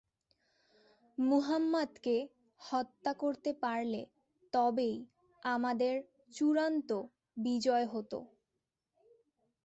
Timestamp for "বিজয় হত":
7.37-8.13